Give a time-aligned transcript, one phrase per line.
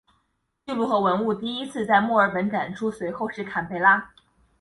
[0.65, 4.09] 记录和文物第一次在墨尔本展出随后是堪培拉。